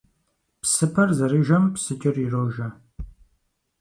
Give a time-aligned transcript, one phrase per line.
[0.61, 2.67] Псыпэр зэрыжэм псыкӀэр ирожэ.